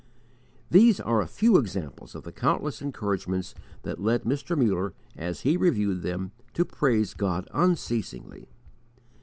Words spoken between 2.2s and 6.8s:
the countless encouragements that led Mr. Muller, as he reviewed them, to